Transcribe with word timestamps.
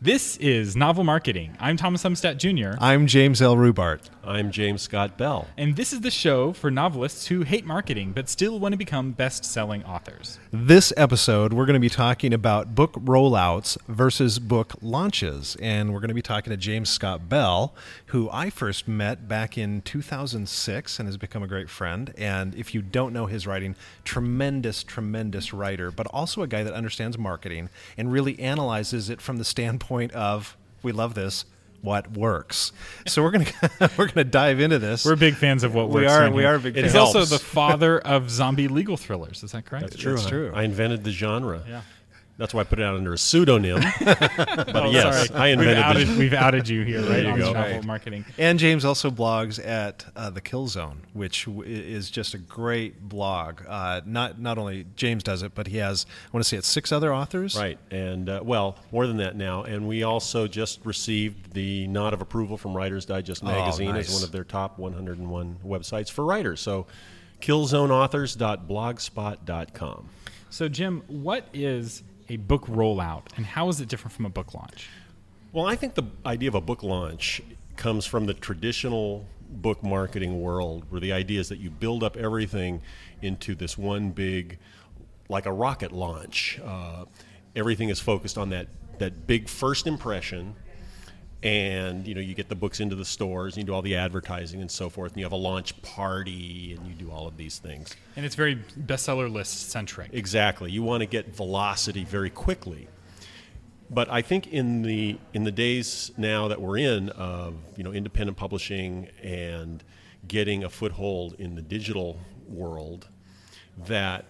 This 0.00 0.36
is 0.36 0.76
Novel 0.76 1.02
Marketing. 1.02 1.56
I'm 1.58 1.76
Thomas 1.76 2.04
Umstattd 2.04 2.36
Jr. 2.36 2.78
I'm 2.80 3.08
James 3.08 3.42
L. 3.42 3.56
Rubart. 3.56 4.10
I'm 4.22 4.52
James 4.52 4.80
Scott 4.80 5.18
Bell. 5.18 5.48
And 5.56 5.74
this 5.74 5.92
is 5.92 6.02
the 6.02 6.10
show 6.12 6.52
for 6.52 6.70
novelists 6.70 7.26
who 7.26 7.42
hate 7.42 7.66
marketing 7.66 8.12
but 8.12 8.28
still 8.28 8.60
want 8.60 8.74
to 8.74 8.76
become 8.76 9.10
best 9.10 9.44
selling 9.44 9.82
authors. 9.84 10.38
This 10.52 10.92
episode, 10.96 11.52
we're 11.52 11.66
going 11.66 11.74
to 11.74 11.80
be 11.80 11.88
talking 11.88 12.32
about 12.32 12.76
book 12.76 12.92
rollouts 12.92 13.76
versus 13.88 14.38
book 14.38 14.74
launches. 14.80 15.56
And 15.60 15.92
we're 15.92 15.98
going 15.98 16.10
to 16.10 16.14
be 16.14 16.22
talking 16.22 16.52
to 16.52 16.56
James 16.56 16.90
Scott 16.90 17.28
Bell, 17.28 17.74
who 18.08 18.28
I 18.32 18.50
first 18.50 18.86
met 18.88 19.28
back 19.28 19.56
in 19.58 19.82
2006 19.82 20.98
and 20.98 21.06
has 21.08 21.16
become 21.16 21.42
a 21.42 21.46
great 21.46 21.68
friend. 21.70 22.12
And 22.16 22.54
if 22.54 22.74
you 22.74 22.82
don't 22.82 23.12
know 23.12 23.26
his 23.26 23.46
writing, 23.46 23.76
tremendous, 24.04 24.82
tremendous 24.82 25.52
writer, 25.52 25.90
but 25.90 26.06
also 26.08 26.42
a 26.42 26.46
guy 26.46 26.62
that 26.62 26.72
understands 26.74 27.18
marketing 27.18 27.68
and 27.96 28.10
really 28.12 28.38
analyzes 28.40 29.10
it 29.10 29.20
from 29.20 29.36
the 29.36 29.44
standpoint 29.44 30.12
of 30.12 30.56
we 30.82 30.92
love 30.92 31.14
this 31.14 31.44
what 31.80 32.10
works. 32.16 32.72
So 33.06 33.22
we're 33.22 33.30
gonna 33.30 33.46
we're 33.96 34.08
gonna 34.08 34.24
dive 34.24 34.58
into 34.58 34.78
this. 34.80 35.04
We're 35.04 35.14
big 35.14 35.36
fans 35.36 35.62
of 35.62 35.74
what 35.74 35.88
we 35.90 36.00
works. 36.02 36.12
are. 36.12 36.22
around 36.22 36.34
We 36.34 36.42
here. 36.42 36.54
are 36.54 36.58
big. 36.58 36.76
He's 36.76 36.96
also 36.96 37.24
the 37.24 37.38
father 37.38 38.00
of 38.00 38.30
zombie 38.30 38.66
legal 38.66 38.96
thrillers. 38.96 39.44
Is 39.44 39.52
that 39.52 39.64
correct? 39.64 39.90
That's 39.90 39.96
true. 39.96 40.14
That's 40.16 40.26
I- 40.26 40.30
true. 40.30 40.52
I 40.54 40.62
invented 40.64 41.04
the 41.04 41.12
genre. 41.12 41.62
Yeah. 41.68 41.82
That's 42.38 42.54
why 42.54 42.60
I 42.60 42.64
put 42.64 42.78
it 42.78 42.84
out 42.84 42.94
under 42.94 43.12
a 43.12 43.18
pseudonym. 43.18 43.80
but 44.04 44.76
Oh, 44.76 44.90
yes, 44.92 45.26
sorry. 45.26 45.40
I 45.40 45.48
invented 45.48 45.76
we've 45.76 45.84
outed, 45.84 46.08
we've 46.18 46.32
outed 46.32 46.68
you 46.68 46.84
here, 46.84 47.02
right? 47.02 47.24
you 47.24 47.30
on 47.30 47.38
go. 47.38 47.52
Novel 47.52 47.72
Right. 47.72 47.84
Marketing. 47.84 48.24
And 48.38 48.60
James 48.60 48.84
also 48.84 49.10
blogs 49.10 49.58
at 49.64 50.04
uh, 50.14 50.30
the 50.30 50.40
Kill 50.40 50.68
Zone, 50.68 51.00
which 51.14 51.46
w- 51.46 51.68
is 51.68 52.10
just 52.10 52.34
a 52.34 52.38
great 52.38 53.08
blog. 53.08 53.62
Uh, 53.66 54.02
not 54.06 54.40
not 54.40 54.56
only 54.56 54.86
James 54.94 55.24
does 55.24 55.42
it, 55.42 55.52
but 55.56 55.66
he 55.66 55.78
has 55.78 56.06
I 56.26 56.28
want 56.32 56.44
to 56.44 56.48
say 56.48 56.56
it's 56.56 56.68
six 56.68 56.92
other 56.92 57.12
authors. 57.12 57.56
Right, 57.56 57.76
and 57.90 58.28
uh, 58.28 58.40
well, 58.44 58.78
more 58.92 59.08
than 59.08 59.16
that 59.16 59.34
now. 59.34 59.64
And 59.64 59.88
we 59.88 60.04
also 60.04 60.46
just 60.46 60.78
received 60.86 61.54
the 61.54 61.88
nod 61.88 62.14
of 62.14 62.20
approval 62.20 62.56
from 62.56 62.76
Writers 62.76 63.04
Digest 63.04 63.42
Oh, 63.42 63.46
magazine 63.46 63.90
nice. 63.94 64.10
as 64.10 64.14
one 64.14 64.22
of 64.22 64.30
their 64.30 64.44
top 64.44 64.78
101 64.78 65.56
websites 65.66 66.08
for 66.08 66.24
writers. 66.24 66.60
So, 66.60 66.86
killzoneauthors.blogspot.com. 67.40 70.08
So, 70.50 70.68
Jim, 70.68 71.02
what 71.08 71.48
is 71.52 72.02
a 72.28 72.36
book 72.36 72.66
rollout, 72.66 73.24
and 73.36 73.46
how 73.46 73.68
is 73.68 73.80
it 73.80 73.88
different 73.88 74.12
from 74.12 74.26
a 74.26 74.30
book 74.30 74.54
launch? 74.54 74.88
Well, 75.52 75.66
I 75.66 75.76
think 75.76 75.94
the 75.94 76.04
idea 76.26 76.48
of 76.48 76.54
a 76.54 76.60
book 76.60 76.82
launch 76.82 77.40
comes 77.76 78.04
from 78.04 78.26
the 78.26 78.34
traditional 78.34 79.24
book 79.50 79.82
marketing 79.82 80.40
world, 80.42 80.84
where 80.90 81.00
the 81.00 81.12
idea 81.12 81.40
is 81.40 81.48
that 81.48 81.58
you 81.58 81.70
build 81.70 82.02
up 82.02 82.16
everything 82.16 82.82
into 83.22 83.54
this 83.54 83.78
one 83.78 84.10
big, 84.10 84.58
like 85.28 85.46
a 85.46 85.52
rocket 85.52 85.92
launch. 85.92 86.60
Uh, 86.62 87.06
everything 87.56 87.88
is 87.88 88.00
focused 88.00 88.36
on 88.36 88.50
that 88.50 88.68
that 88.98 89.26
big 89.26 89.48
first 89.48 89.86
impression, 89.86 90.56
and 91.42 92.06
you 92.06 92.14
know 92.14 92.20
you 92.20 92.34
get 92.34 92.48
the 92.48 92.54
books 92.54 92.80
into 92.80 92.96
the 92.96 93.04
stores, 93.04 93.54
and 93.54 93.62
you 93.62 93.66
do 93.66 93.74
all 93.74 93.82
the 93.82 93.96
advertising 93.96 94.60
and 94.60 94.70
so 94.70 94.88
forth, 94.88 95.12
and 95.12 95.18
you 95.18 95.24
have 95.24 95.32
a 95.32 95.36
launch 95.36 95.80
party, 95.82 96.74
and 96.74 96.86
you 96.86 96.94
do 96.94 97.10
all 97.10 97.28
of 97.28 97.36
these 97.36 97.58
things. 97.58 97.94
And 98.16 98.26
it's 98.26 98.34
very 98.34 98.56
bestseller 98.56 99.30
list 99.32 99.70
centric. 99.70 100.10
Exactly. 100.12 100.70
You 100.70 100.82
want 100.82 101.02
to 101.02 101.06
get 101.06 101.34
velocity 101.34 102.04
very 102.04 102.30
quickly. 102.30 102.88
But 103.90 104.10
I 104.10 104.20
think 104.22 104.48
in 104.48 104.82
the 104.82 105.18
in 105.32 105.44
the 105.44 105.52
days 105.52 106.10
now 106.16 106.48
that 106.48 106.60
we're 106.60 106.78
in 106.78 107.08
of 107.10 107.54
you 107.76 107.84
know 107.84 107.92
independent 107.92 108.36
publishing 108.36 109.08
and 109.22 109.82
getting 110.26 110.64
a 110.64 110.68
foothold 110.68 111.36
in 111.38 111.54
the 111.54 111.62
digital 111.62 112.18
world, 112.48 113.08
that 113.86 114.26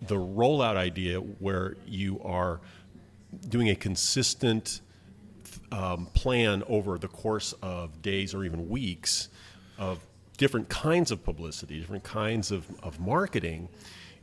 the 0.00 0.16
rollout 0.16 0.76
idea 0.76 1.18
where 1.18 1.76
you 1.86 2.20
are 2.22 2.60
doing 3.48 3.70
a 3.70 3.74
consistent 3.74 4.80
um, 5.72 6.06
plan 6.14 6.62
over 6.68 6.98
the 6.98 7.08
course 7.08 7.54
of 7.62 8.02
days 8.02 8.34
or 8.34 8.44
even 8.44 8.68
weeks 8.68 9.28
of 9.78 10.04
different 10.36 10.68
kinds 10.68 11.10
of 11.10 11.24
publicity, 11.24 11.80
different 11.80 12.04
kinds 12.04 12.50
of, 12.50 12.66
of 12.82 13.00
marketing, 13.00 13.68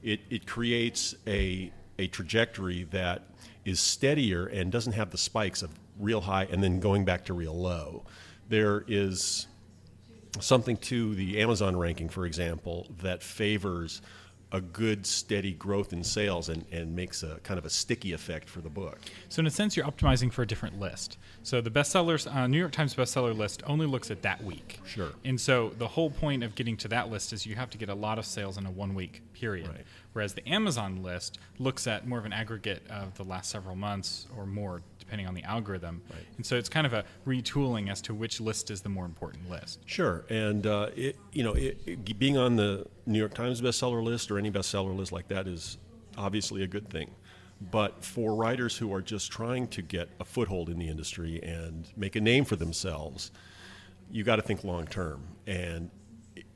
it, 0.01 0.21
it 0.29 0.45
creates 0.45 1.15
a, 1.27 1.71
a 1.97 2.07
trajectory 2.07 2.83
that 2.91 3.23
is 3.65 3.79
steadier 3.79 4.45
and 4.47 4.71
doesn't 4.71 4.93
have 4.93 5.09
the 5.09 5.17
spikes 5.17 5.61
of 5.61 5.71
real 5.99 6.21
high 6.21 6.47
and 6.51 6.63
then 6.63 6.79
going 6.79 7.05
back 7.05 7.25
to 7.25 7.33
real 7.33 7.55
low. 7.55 8.03
There 8.49 8.83
is 8.87 9.47
something 10.39 10.77
to 10.77 11.15
the 11.15 11.39
Amazon 11.41 11.77
ranking, 11.77 12.09
for 12.09 12.25
example, 12.25 12.87
that 13.01 13.23
favors 13.23 14.01
a 14.53 14.61
good 14.61 15.05
steady 15.05 15.51
growth 15.51 15.91
in 15.91 16.03
sales 16.03 16.47
and, 16.47 16.63
and 16.71 16.95
makes 16.95 17.23
a 17.23 17.39
kind 17.41 17.57
of 17.57 17.65
a 17.65 17.69
sticky 17.69 18.13
effect 18.13 18.47
for 18.47 18.61
the 18.61 18.69
book. 18.69 18.99
So, 19.27 19.39
in 19.39 19.47
a 19.47 19.49
sense, 19.49 19.75
you're 19.75 19.85
optimizing 19.85 20.31
for 20.31 20.43
a 20.43 20.47
different 20.47 20.79
list. 20.79 21.17
So, 21.41 21.59
the 21.59 21.71
bestsellers, 21.71 22.33
uh, 22.33 22.45
New 22.45 22.59
York 22.59 22.71
Times 22.71 22.93
bestseller 22.93 23.35
list 23.35 23.63
only 23.65 23.87
looks 23.87 24.11
at 24.11 24.21
that 24.21 24.43
week. 24.43 24.79
Sure. 24.85 25.09
And 25.25 25.41
so, 25.41 25.73
the 25.79 25.87
whole 25.87 26.11
point 26.11 26.43
of 26.43 26.53
getting 26.53 26.77
to 26.77 26.87
that 26.89 27.09
list 27.09 27.33
is 27.33 27.47
you 27.47 27.55
have 27.55 27.71
to 27.71 27.79
get 27.79 27.89
a 27.89 27.95
lot 27.95 28.19
of 28.19 28.25
sales 28.25 28.57
in 28.57 28.67
a 28.67 28.71
one 28.71 28.93
week 28.93 29.23
period. 29.33 29.67
Right. 29.67 29.85
Whereas 30.13 30.35
the 30.35 30.47
Amazon 30.47 31.01
list 31.01 31.39
looks 31.57 31.87
at 31.87 32.07
more 32.07 32.19
of 32.19 32.25
an 32.25 32.33
aggregate 32.33 32.83
of 32.91 33.15
the 33.15 33.23
last 33.23 33.49
several 33.49 33.75
months 33.75 34.27
or 34.37 34.45
more, 34.45 34.83
depending 35.03 35.27
on 35.27 35.33
the 35.33 35.43
algorithm. 35.43 36.01
Right. 36.09 36.19
And 36.37 36.45
so, 36.45 36.55
it's 36.55 36.69
kind 36.69 36.87
of 36.87 36.93
a 36.93 37.03
retooling 37.27 37.91
as 37.91 38.01
to 38.03 38.13
which 38.13 38.39
list 38.39 38.71
is 38.71 38.81
the 38.81 38.89
more 38.89 39.05
important 39.05 39.49
list. 39.49 39.79
Sure, 39.85 40.25
and 40.29 40.65
uh, 40.65 40.89
it, 40.95 41.17
you 41.31 41.43
know, 41.43 41.53
it, 41.53 41.79
it- 41.85 42.19
being 42.19 42.37
on 42.37 42.55
the 42.55 42.85
New 43.05 43.19
York 43.19 43.33
Times 43.33 43.61
bestseller 43.61 44.03
list 44.03 44.31
or 44.31 44.37
any 44.37 44.51
bestseller 44.51 44.95
list 44.95 45.11
like 45.11 45.27
that 45.29 45.47
is 45.47 45.77
obviously 46.17 46.63
a 46.63 46.67
good 46.67 46.89
thing. 46.89 47.09
But 47.71 48.03
for 48.03 48.35
writers 48.35 48.77
who 48.77 48.93
are 48.93 49.01
just 49.01 49.31
trying 49.31 49.67
to 49.69 49.81
get 49.81 50.09
a 50.19 50.25
foothold 50.25 50.69
in 50.69 50.77
the 50.79 50.87
industry 50.89 51.41
and 51.43 51.87
make 51.95 52.15
a 52.17 52.21
name 52.21 52.43
for 52.45 52.55
themselves, 52.57 53.31
you 54.11 54.23
got 54.23 54.35
to 54.35 54.41
think 54.41 54.63
long 54.63 54.85
term. 54.85 55.23
And 55.47 55.89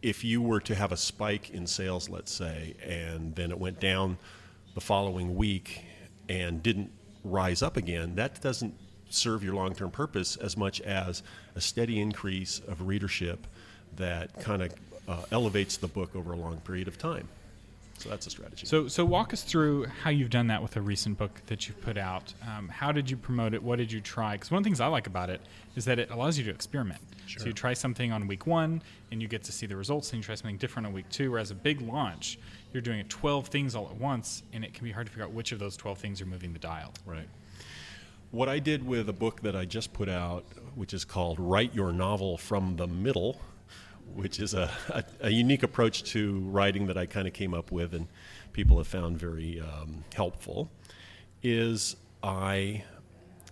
if 0.01 0.23
you 0.23 0.41
were 0.41 0.59
to 0.61 0.75
have 0.75 0.91
a 0.91 0.97
spike 0.97 1.49
in 1.51 1.65
sales, 1.65 2.09
let's 2.09 2.31
say, 2.31 2.75
and 2.85 3.33
then 3.35 3.51
it 3.51 3.59
went 3.59 3.79
down 3.79 4.17
the 4.75 4.81
following 4.81 5.35
week 5.35 5.83
and 6.29 6.61
didn't 6.61 6.91
rise 7.31 7.61
up 7.61 7.77
again, 7.77 8.15
that 8.15 8.41
doesn't 8.41 8.73
serve 9.09 9.43
your 9.43 9.53
long 9.53 9.73
term 9.73 9.91
purpose 9.91 10.35
as 10.35 10.57
much 10.57 10.81
as 10.81 11.23
a 11.55 11.61
steady 11.61 11.99
increase 11.99 12.59
of 12.67 12.87
readership 12.87 13.47
that 13.95 14.39
kind 14.41 14.61
of 14.61 14.73
uh, 15.07 15.23
elevates 15.31 15.77
the 15.77 15.87
book 15.87 16.15
over 16.15 16.33
a 16.33 16.35
long 16.35 16.57
period 16.61 16.87
of 16.87 16.97
time. 16.97 17.27
So 17.97 18.09
that's 18.09 18.27
a 18.27 18.29
strategy. 18.29 18.67
So, 18.67 18.87
so 18.87 19.03
walk 19.03 19.33
us 19.33 19.41
through 19.41 19.85
how 19.85 20.11
you've 20.11 20.29
done 20.29 20.47
that 20.47 20.61
with 20.61 20.75
a 20.77 20.81
recent 20.81 21.17
book 21.17 21.41
that 21.47 21.67
you've 21.67 21.81
put 21.81 21.97
out. 21.97 22.33
Um, 22.47 22.69
how 22.69 22.91
did 22.91 23.09
you 23.09 23.17
promote 23.17 23.53
it? 23.53 23.63
What 23.63 23.77
did 23.77 23.91
you 23.91 24.01
try? 24.01 24.33
Because 24.33 24.51
one 24.51 24.59
of 24.59 24.63
the 24.63 24.67
things 24.67 24.79
I 24.79 24.87
like 24.87 25.07
about 25.07 25.29
it 25.29 25.41
is 25.75 25.85
that 25.85 25.97
it 25.97 26.11
allows 26.11 26.37
you 26.37 26.43
to 26.45 26.51
experiment. 26.51 27.01
So 27.37 27.45
you 27.45 27.53
try 27.53 27.73
something 27.73 28.11
on 28.11 28.27
week 28.27 28.47
one, 28.47 28.81
and 29.11 29.21
you 29.21 29.27
get 29.27 29.43
to 29.43 29.51
see 29.51 29.65
the 29.65 29.75
results, 29.75 30.11
and 30.11 30.17
you 30.17 30.23
try 30.23 30.35
something 30.35 30.57
different 30.57 30.85
on 30.87 30.93
week 30.93 31.09
two. 31.09 31.31
Whereas 31.31 31.51
a 31.51 31.55
big 31.55 31.81
launch, 31.81 32.39
you're 32.71 32.81
doing 32.81 33.03
12 33.09 33.47
things 33.47 33.75
all 33.75 33.87
at 33.87 33.95
once, 33.95 34.43
and 34.53 34.63
it 34.63 34.73
can 34.73 34.85
be 34.85 34.91
hard 34.91 35.07
to 35.07 35.11
figure 35.11 35.25
out 35.25 35.33
which 35.33 35.51
of 35.51 35.59
those 35.59 35.75
12 35.75 35.97
things 35.97 36.21
are 36.21 36.25
moving 36.25 36.53
the 36.53 36.59
dial. 36.59 36.93
Right. 37.05 37.27
What 38.31 38.49
I 38.49 38.59
did 38.59 38.85
with 38.85 39.09
a 39.09 39.13
book 39.13 39.41
that 39.41 39.55
I 39.55 39.65
just 39.65 39.93
put 39.93 40.09
out, 40.09 40.45
which 40.75 40.93
is 40.93 41.03
called 41.03 41.39
Write 41.39 41.73
Your 41.73 41.91
Novel 41.91 42.37
from 42.37 42.75
the 42.75 42.87
Middle, 42.87 43.39
which 44.15 44.39
is 44.39 44.53
a, 44.53 44.69
a, 44.89 45.03
a 45.21 45.29
unique 45.29 45.63
approach 45.63 46.03
to 46.11 46.39
writing 46.39 46.87
that 46.87 46.97
I 46.97 47.05
kind 47.05 47.27
of 47.27 47.33
came 47.33 47.53
up 47.53 47.71
with 47.71 47.93
and 47.93 48.07
people 48.53 48.77
have 48.77 48.87
found 48.87 49.17
very 49.17 49.61
um, 49.61 50.03
helpful, 50.15 50.69
is 51.43 51.95
I 52.23 52.83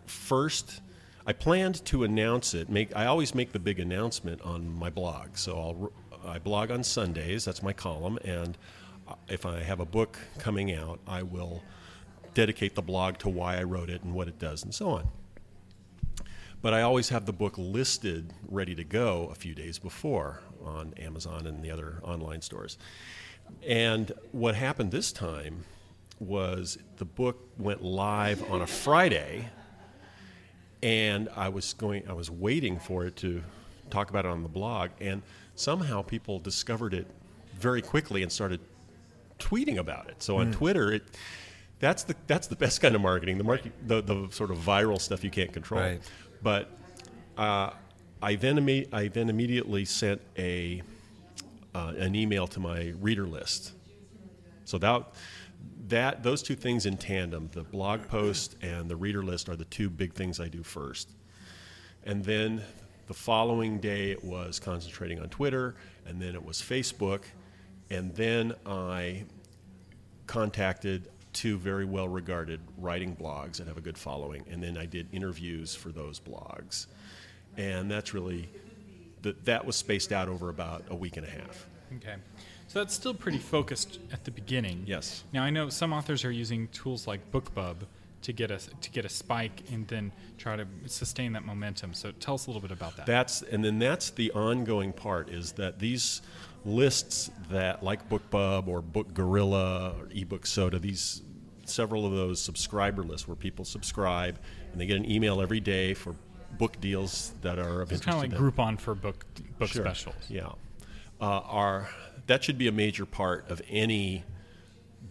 first 0.05 0.81
I 1.27 1.33
planned 1.33 1.83
to 1.85 2.03
announce 2.03 2.53
it. 2.53 2.69
Make 2.69 2.95
I 2.95 3.05
always 3.05 3.33
make 3.33 3.51
the 3.51 3.59
big 3.59 3.79
announcement 3.79 4.41
on 4.41 4.69
my 4.69 4.89
blog. 4.89 5.37
So 5.37 5.57
I'll 5.57 5.91
I 6.27 6.39
blog 6.39 6.71
on 6.71 6.83
Sundays. 6.83 7.45
That's 7.45 7.61
my 7.61 7.73
column, 7.73 8.17
and 8.23 8.57
uh, 9.07 9.13
if 9.27 9.45
I 9.45 9.59
have 9.61 9.79
a 9.79 9.85
book 9.85 10.17
coming 10.39 10.73
out, 10.73 10.99
I 11.07 11.21
will 11.23 11.63
dedicate 12.33 12.75
the 12.75 12.81
blog 12.81 13.17
to 13.19 13.29
why 13.29 13.57
I 13.57 13.63
wrote 13.63 13.89
it 13.89 14.03
and 14.03 14.13
what 14.13 14.27
it 14.27 14.39
does 14.39 14.63
and 14.63 14.73
so 14.73 14.89
on. 14.89 15.07
But 16.65 16.73
I 16.73 16.81
always 16.81 17.09
have 17.09 17.27
the 17.27 17.31
book 17.31 17.53
listed, 17.59 18.33
ready 18.49 18.73
to 18.73 18.83
go 18.83 19.29
a 19.31 19.35
few 19.35 19.53
days 19.53 19.77
before 19.77 20.39
on 20.63 20.95
Amazon 20.97 21.45
and 21.45 21.63
the 21.63 21.69
other 21.69 21.99
online 22.01 22.41
stores. 22.41 22.79
And 23.61 24.11
what 24.31 24.55
happened 24.55 24.89
this 24.89 25.11
time 25.11 25.63
was 26.19 26.79
the 26.97 27.05
book 27.05 27.51
went 27.59 27.83
live 27.83 28.51
on 28.51 28.63
a 28.63 28.65
Friday, 28.65 29.47
and 30.81 31.29
I 31.35 31.49
was 31.49 31.73
going, 31.73 32.09
I 32.09 32.13
was 32.13 32.31
waiting 32.31 32.79
for 32.79 33.05
it 33.05 33.15
to 33.17 33.43
talk 33.91 34.09
about 34.09 34.25
it 34.25 34.29
on 34.29 34.41
the 34.41 34.49
blog, 34.49 34.89
and 34.99 35.21
somehow 35.53 36.01
people 36.01 36.39
discovered 36.39 36.95
it 36.95 37.05
very 37.53 37.83
quickly 37.83 38.23
and 38.23 38.31
started 38.31 38.59
tweeting 39.37 39.77
about 39.77 40.09
it. 40.09 40.23
So 40.23 40.37
on 40.37 40.47
hmm. 40.47 40.53
Twitter, 40.53 40.93
it 40.93 41.03
that's 41.79 42.03
the 42.03 42.15
that's 42.27 42.47
the 42.47 42.55
best 42.55 42.81
kind 42.81 42.95
of 42.95 43.01
marketing. 43.01 43.37
The 43.37 43.43
market, 43.43 43.73
the, 43.87 44.01
the 44.01 44.27
sort 44.31 44.51
of 44.51 44.57
viral 44.57 44.99
stuff 44.99 45.23
you 45.23 45.29
can't 45.29 45.51
control. 45.51 45.81
Right. 45.81 46.01
But 46.45 46.69
uh, 47.39 47.71
I 48.21 48.35
then 48.35 48.57
imme- 48.57 48.93
I 48.93 49.07
then 49.07 49.31
immediately 49.31 49.83
sent 49.83 50.21
a 50.37 50.83
uh, 51.73 51.93
an 51.97 52.13
email 52.13 52.45
to 52.45 52.59
my 52.59 52.93
reader 53.01 53.25
list. 53.25 53.71
So 54.63 54.77
that 54.77 55.07
that 55.87 56.21
those 56.21 56.43
two 56.43 56.53
things 56.53 56.85
in 56.85 56.97
tandem, 56.97 57.49
the 57.51 57.63
blog 57.63 58.07
post 58.07 58.57
and 58.61 58.87
the 58.87 58.95
reader 58.95 59.23
list, 59.23 59.49
are 59.49 59.55
the 59.55 59.65
two 59.65 59.89
big 59.89 60.13
things 60.13 60.39
I 60.39 60.47
do 60.47 60.61
first. 60.61 61.09
And 62.03 62.23
then 62.23 62.61
the 63.07 63.15
following 63.15 63.79
day, 63.79 64.11
it 64.11 64.23
was 64.23 64.59
concentrating 64.59 65.19
on 65.19 65.29
Twitter, 65.29 65.73
and 66.05 66.21
then 66.21 66.35
it 66.35 66.45
was 66.45 66.61
Facebook, 66.61 67.23
and 67.89 68.13
then 68.13 68.53
I 68.67 69.23
contacted 70.27 71.09
two 71.35 71.57
very 71.57 71.85
well 71.85 72.07
regarded 72.07 72.61
writing 72.77 73.15
blogs 73.15 73.57
that 73.57 73.67
have 73.67 73.77
a 73.77 73.81
good 73.81 73.97
following, 73.97 74.43
and 74.49 74.63
then 74.63 74.77
I 74.77 74.85
did 74.87 75.07
interviews 75.11 75.75
for 75.75 75.89
those 75.89 76.19
blogs. 76.19 76.87
And 77.57 77.91
that's 77.91 78.13
really, 78.13 78.49
that, 79.21 79.45
that 79.45 79.65
was 79.65 79.75
spaced 79.75 80.11
out 80.11 80.27
over 80.27 80.49
about 80.49 80.83
a 80.89 80.95
week 80.95 81.17
and 81.17 81.27
a 81.27 81.29
half. 81.29 81.67
Okay. 81.97 82.15
So 82.67 82.79
that's 82.79 82.93
still 82.93 83.13
pretty 83.13 83.37
focused 83.37 83.99
at 84.11 84.23
the 84.23 84.31
beginning. 84.31 84.83
Yes. 84.87 85.23
Now 85.31 85.43
I 85.43 85.49
know 85.49 85.69
some 85.69 85.93
authors 85.93 86.25
are 86.25 86.31
using 86.31 86.67
tools 86.69 87.05
like 87.05 87.31
BookBub 87.31 87.75
to 88.21 88.33
get 88.33 88.51
a 88.51 88.57
to 88.57 88.89
get 88.91 89.05
a 89.05 89.09
spike 89.09 89.63
and 89.71 89.87
then 89.87 90.11
try 90.37 90.55
to 90.55 90.65
sustain 90.87 91.33
that 91.33 91.45
momentum. 91.45 91.93
So 91.93 92.11
tell 92.11 92.35
us 92.35 92.47
a 92.47 92.49
little 92.49 92.61
bit 92.61 92.71
about 92.71 92.95
that. 92.97 93.05
That's 93.05 93.41
and 93.43 93.63
then 93.63 93.79
that's 93.79 94.09
the 94.11 94.31
ongoing 94.31 94.93
part 94.93 95.29
is 95.29 95.51
that 95.53 95.79
these 95.79 96.21
lists 96.65 97.29
that 97.49 97.83
like 97.83 98.09
BookBub 98.09 98.67
or 98.67 98.81
Book 98.81 99.13
Gorilla 99.13 99.93
or 99.99 100.05
eBook 100.07 100.47
Soda, 100.47 100.79
these 100.79 101.21
several 101.65 102.05
of 102.05 102.11
those 102.13 102.41
subscriber 102.41 103.03
lists 103.03 103.27
where 103.27 103.35
people 103.35 103.65
subscribe 103.65 104.39
and 104.71 104.79
they 104.81 104.85
get 104.85 104.97
an 104.97 105.09
email 105.09 105.41
every 105.41 105.59
day 105.59 105.93
for 105.93 106.15
book 106.57 106.79
deals 106.79 107.33
that 107.41 107.59
are 107.59 107.81
of 107.81 107.91
it's 107.91 108.01
interest. 108.01 108.03
kind 108.21 108.33
of 108.33 108.39
like. 108.39 108.55
Groupon 108.55 108.79
for 108.79 108.95
book 108.95 109.25
book 109.59 109.69
Sure. 109.69 109.83
specials. 109.83 110.15
Yeah, 110.29 110.47
uh, 111.21 111.25
are 111.45 111.89
that 112.27 112.43
should 112.43 112.57
be 112.57 112.67
a 112.67 112.71
major 112.71 113.05
part 113.05 113.49
of 113.51 113.61
any 113.69 114.23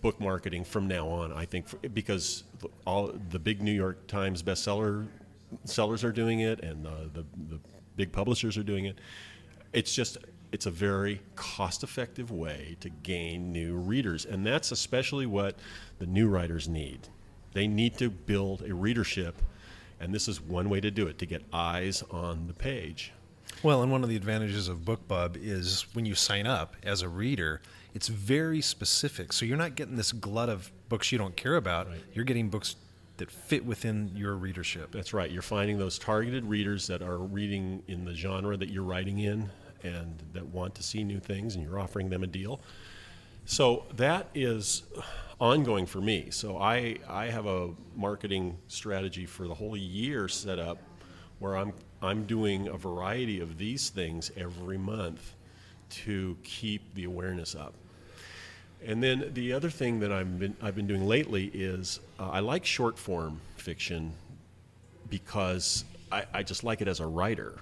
book 0.00 0.20
marketing 0.20 0.64
from 0.64 0.86
now 0.88 1.08
on. 1.08 1.32
I 1.32 1.44
think 1.44 1.68
for, 1.68 1.76
because 1.88 2.44
all 2.86 3.12
the 3.30 3.38
big 3.38 3.62
New 3.62 3.72
York 3.72 4.06
Times 4.06 4.42
bestseller 4.42 5.06
sellers 5.64 6.04
are 6.04 6.12
doing 6.12 6.40
it, 6.40 6.60
and 6.60 6.84
the 6.84 7.24
the 7.48 7.58
big 7.96 8.12
publishers 8.12 8.56
are 8.56 8.62
doing 8.62 8.86
it. 8.86 8.98
It's 9.72 9.94
just 9.94 10.18
it's 10.52 10.66
a 10.66 10.70
very 10.70 11.20
cost-effective 11.34 12.30
way 12.30 12.76
to 12.80 12.88
gain 12.88 13.52
new 13.52 13.74
readers, 13.74 14.24
and 14.24 14.46
that's 14.46 14.70
especially 14.72 15.26
what 15.26 15.58
the 15.98 16.06
new 16.06 16.28
writers 16.28 16.68
need. 16.68 17.08
They 17.52 17.66
need 17.66 17.98
to 17.98 18.10
build 18.10 18.62
a 18.62 18.74
readership, 18.74 19.42
and 20.00 20.14
this 20.14 20.28
is 20.28 20.40
one 20.40 20.68
way 20.70 20.80
to 20.80 20.90
do 20.90 21.06
it: 21.06 21.18
to 21.18 21.26
get 21.26 21.42
eyes 21.52 22.02
on 22.10 22.46
the 22.46 22.54
page. 22.54 23.12
Well, 23.64 23.82
and 23.82 23.90
one 23.90 24.02
of 24.02 24.10
the 24.10 24.16
advantages 24.16 24.68
of 24.68 24.80
BookBub 24.80 25.38
is 25.40 25.86
when 25.94 26.04
you 26.04 26.14
sign 26.14 26.46
up 26.46 26.76
as 26.82 27.00
a 27.00 27.08
reader, 27.08 27.62
it's 27.94 28.08
very 28.08 28.60
specific. 28.60 29.32
So 29.32 29.46
you're 29.46 29.56
not 29.56 29.74
getting 29.74 29.96
this 29.96 30.12
glut 30.12 30.50
of 30.50 30.70
books 30.90 31.10
you 31.10 31.16
don't 31.16 31.34
care 31.34 31.56
about. 31.56 31.88
Right. 31.88 31.98
You're 32.12 32.26
getting 32.26 32.50
books 32.50 32.76
that 33.16 33.30
fit 33.30 33.64
within 33.64 34.10
your 34.14 34.34
readership. 34.34 34.92
That's 34.92 35.14
right. 35.14 35.30
You're 35.30 35.40
finding 35.40 35.78
those 35.78 35.98
targeted 35.98 36.44
readers 36.44 36.86
that 36.88 37.00
are 37.00 37.16
reading 37.16 37.82
in 37.88 38.04
the 38.04 38.12
genre 38.12 38.54
that 38.54 38.68
you're 38.68 38.82
writing 38.82 39.20
in 39.20 39.48
and 39.82 40.22
that 40.34 40.44
want 40.44 40.74
to 40.74 40.82
see 40.82 41.02
new 41.02 41.18
things, 41.18 41.54
and 41.54 41.64
you're 41.64 41.80
offering 41.80 42.10
them 42.10 42.22
a 42.22 42.26
deal. 42.26 42.60
So 43.46 43.86
that 43.96 44.28
is 44.34 44.82
ongoing 45.40 45.86
for 45.86 46.02
me. 46.02 46.28
So 46.28 46.58
I, 46.58 46.98
I 47.08 47.26
have 47.28 47.46
a 47.46 47.70
marketing 47.96 48.58
strategy 48.68 49.24
for 49.24 49.48
the 49.48 49.54
whole 49.54 49.74
year 49.74 50.28
set 50.28 50.58
up 50.58 50.76
where 51.38 51.56
I'm, 51.56 51.72
I'm 52.04 52.24
doing 52.24 52.68
a 52.68 52.76
variety 52.76 53.40
of 53.40 53.58
these 53.58 53.88
things 53.90 54.30
every 54.36 54.78
month 54.78 55.34
to 55.90 56.36
keep 56.42 56.94
the 56.94 57.04
awareness 57.04 57.54
up. 57.54 57.74
And 58.84 59.02
then 59.02 59.30
the 59.32 59.52
other 59.52 59.70
thing 59.70 60.00
that 60.00 60.12
I've 60.12 60.38
been, 60.38 60.56
I've 60.60 60.76
been 60.76 60.86
doing 60.86 61.06
lately 61.06 61.50
is 61.54 62.00
uh, 62.18 62.28
I 62.30 62.40
like 62.40 62.66
short 62.66 62.98
form 62.98 63.40
fiction 63.56 64.12
because 65.08 65.84
I, 66.12 66.24
I 66.34 66.42
just 66.42 66.64
like 66.64 66.82
it 66.82 66.88
as 66.88 67.00
a 67.00 67.06
writer. 67.06 67.54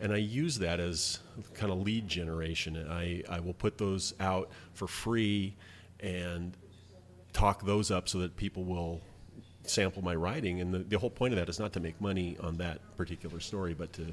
And 0.00 0.12
I 0.12 0.16
use 0.16 0.58
that 0.58 0.80
as 0.80 1.20
kind 1.54 1.72
of 1.72 1.80
lead 1.82 2.08
generation. 2.08 2.76
And 2.76 2.90
I, 2.90 3.22
I 3.28 3.40
will 3.40 3.54
put 3.54 3.78
those 3.78 4.14
out 4.20 4.50
for 4.74 4.86
free 4.86 5.54
and 6.00 6.56
talk 7.32 7.64
those 7.64 7.90
up 7.90 8.08
so 8.08 8.18
that 8.18 8.36
people 8.36 8.64
will 8.64 9.00
sample 9.64 10.02
my 10.02 10.14
writing. 10.14 10.60
And 10.60 10.72
the, 10.72 10.78
the 10.78 10.98
whole 10.98 11.10
point 11.10 11.32
of 11.32 11.38
that 11.38 11.48
is 11.48 11.58
not 11.58 11.72
to 11.74 11.80
make 11.80 12.00
money 12.00 12.36
on 12.40 12.56
that 12.58 12.80
particular 12.96 13.40
story, 13.40 13.74
but 13.74 13.92
to 13.94 14.06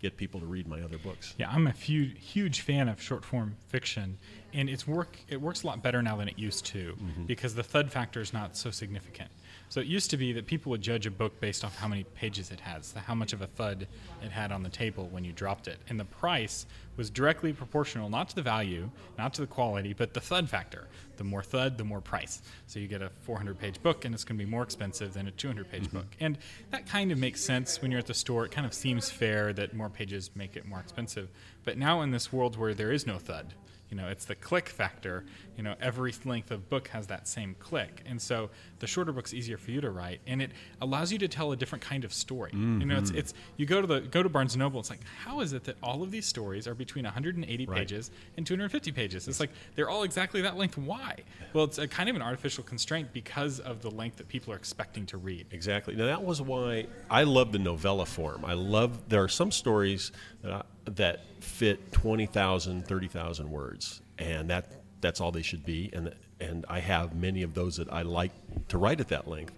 get 0.00 0.16
people 0.16 0.40
to 0.40 0.46
read 0.46 0.66
my 0.66 0.80
other 0.80 0.98
books. 0.98 1.34
Yeah, 1.38 1.50
I'm 1.50 1.66
a 1.66 1.72
huge 1.72 2.16
huge 2.18 2.60
fan 2.60 2.88
of 2.88 3.00
short 3.00 3.24
form 3.24 3.56
fiction, 3.68 4.18
and 4.52 4.68
it's 4.68 4.86
work. 4.86 5.18
It 5.28 5.40
works 5.40 5.62
a 5.62 5.66
lot 5.66 5.82
better 5.82 6.02
now 6.02 6.16
than 6.16 6.28
it 6.28 6.38
used 6.38 6.66
to 6.66 6.92
mm-hmm. 6.92 7.24
because 7.24 7.54
the 7.54 7.62
thud 7.62 7.90
factor 7.90 8.20
is 8.20 8.32
not 8.32 8.56
so 8.56 8.70
significant. 8.70 9.30
So 9.72 9.80
it 9.80 9.86
used 9.86 10.10
to 10.10 10.18
be 10.18 10.34
that 10.34 10.44
people 10.44 10.68
would 10.68 10.82
judge 10.82 11.06
a 11.06 11.10
book 11.10 11.40
based 11.40 11.64
off 11.64 11.78
how 11.78 11.88
many 11.88 12.04
pages 12.04 12.50
it 12.50 12.60
has, 12.60 12.92
how 12.92 13.14
much 13.14 13.32
of 13.32 13.40
a 13.40 13.46
thud 13.46 13.88
it 14.22 14.30
had 14.30 14.52
on 14.52 14.62
the 14.62 14.68
table 14.68 15.08
when 15.10 15.24
you 15.24 15.32
dropped 15.32 15.66
it, 15.66 15.78
and 15.88 15.98
the 15.98 16.04
price 16.04 16.66
was 16.98 17.08
directly 17.08 17.54
proportional 17.54 18.10
not 18.10 18.28
to 18.28 18.34
the 18.34 18.42
value, 18.42 18.90
not 19.16 19.32
to 19.32 19.40
the 19.40 19.46
quality, 19.46 19.94
but 19.94 20.12
the 20.12 20.20
thud 20.20 20.50
factor. 20.50 20.88
The 21.16 21.24
more 21.24 21.42
thud, 21.42 21.78
the 21.78 21.84
more 21.84 22.02
price. 22.02 22.42
So 22.66 22.80
you 22.80 22.86
get 22.86 23.00
a 23.00 23.08
400 23.22 23.58
page 23.58 23.82
book, 23.82 24.04
and 24.04 24.14
it's 24.14 24.24
going 24.24 24.38
to 24.38 24.44
be 24.44 24.50
more 24.50 24.62
expensive 24.62 25.14
than 25.14 25.26
a 25.26 25.30
200 25.30 25.70
page 25.70 25.84
mm-hmm. 25.84 25.96
book, 25.96 26.08
and 26.20 26.36
that 26.70 26.86
kind 26.86 27.10
of 27.10 27.16
makes 27.16 27.42
sense 27.42 27.80
when 27.80 27.90
you're 27.90 28.00
at 28.00 28.06
the 28.06 28.12
store. 28.12 28.44
It 28.44 28.50
kind 28.50 28.66
of 28.66 28.74
seems 28.74 29.08
fair 29.08 29.54
that 29.54 29.72
more 29.72 29.88
pages 29.88 30.28
make 30.34 30.54
it 30.54 30.66
more 30.66 30.80
expensive. 30.80 31.30
But 31.64 31.78
now 31.78 32.02
in 32.02 32.10
this 32.10 32.30
world 32.30 32.58
where 32.58 32.74
there 32.74 32.92
is 32.92 33.06
no 33.06 33.16
thud, 33.16 33.54
you 33.92 33.98
know, 33.98 34.08
it's 34.08 34.24
the 34.24 34.34
click 34.34 34.70
factor. 34.70 35.22
You 35.54 35.62
know, 35.62 35.74
every 35.78 36.14
length 36.24 36.50
of 36.50 36.70
book 36.70 36.88
has 36.88 37.08
that 37.08 37.28
same 37.28 37.54
click, 37.58 38.02
and 38.06 38.20
so 38.20 38.48
the 38.78 38.86
shorter 38.86 39.12
book's 39.12 39.34
easier 39.34 39.58
for 39.58 39.70
you 39.70 39.82
to 39.82 39.90
write, 39.90 40.22
and 40.26 40.40
it 40.40 40.50
allows 40.80 41.12
you 41.12 41.18
to 41.18 41.28
tell 41.28 41.52
a 41.52 41.56
different 41.56 41.84
kind 41.84 42.02
of 42.02 42.12
story. 42.14 42.52
You 42.54 42.86
know, 42.86 42.96
it's 42.96 43.10
mm-hmm. 43.10 43.18
it's 43.18 43.34
you 43.58 43.66
go 43.66 43.82
to 43.82 43.86
the 43.86 44.00
go 44.00 44.22
to 44.22 44.30
Barnes 44.30 44.54
and 44.54 44.60
Noble. 44.60 44.80
It's 44.80 44.88
like, 44.88 45.04
how 45.24 45.40
is 45.40 45.52
it 45.52 45.64
that 45.64 45.76
all 45.82 46.02
of 46.02 46.10
these 46.10 46.24
stories 46.24 46.66
are 46.66 46.74
between 46.74 47.04
180 47.04 47.66
Right. 47.66 47.78
pages 47.78 48.10
and 48.38 48.46
250 48.46 48.92
pages? 48.92 49.28
It's 49.28 49.40
like 49.40 49.50
they're 49.76 49.90
all 49.90 50.04
exactly 50.04 50.40
that 50.40 50.56
length. 50.56 50.78
Why? 50.78 51.18
Well, 51.52 51.64
it's 51.64 51.76
a 51.76 51.86
kind 51.86 52.08
of 52.08 52.16
an 52.16 52.22
artificial 52.22 52.64
constraint 52.64 53.12
because 53.12 53.60
of 53.60 53.82
the 53.82 53.90
length 53.90 54.16
that 54.16 54.28
people 54.28 54.54
are 54.54 54.56
expecting 54.56 55.04
to 55.06 55.18
read. 55.18 55.48
Exactly. 55.50 55.94
Now 55.94 56.06
that 56.06 56.24
was 56.24 56.40
why 56.40 56.86
I 57.10 57.24
love 57.24 57.52
the 57.52 57.58
novella 57.58 58.06
form. 58.06 58.42
I 58.46 58.54
love 58.54 59.10
there 59.10 59.22
are 59.22 59.28
some 59.28 59.50
stories 59.50 60.12
that 60.40 60.50
I, 60.50 60.62
that 60.86 61.20
fit 61.40 61.92
20,000, 61.92 62.86
30,000 62.86 63.50
words 63.50 64.00
and 64.18 64.50
that 64.50 64.70
that's 65.00 65.20
all 65.20 65.32
they 65.32 65.42
should 65.42 65.64
be 65.64 65.90
and 65.92 66.14
and 66.40 66.64
I 66.68 66.80
have 66.80 67.14
many 67.14 67.42
of 67.42 67.54
those 67.54 67.76
that 67.76 67.92
I 67.92 68.02
like 68.02 68.32
to 68.68 68.78
write 68.78 69.00
at 69.00 69.08
that 69.08 69.28
length. 69.28 69.54